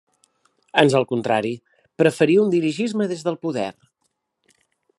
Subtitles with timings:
[0.83, 1.51] Ans al contrari,
[2.03, 3.69] preferí un dirigisme des del poder.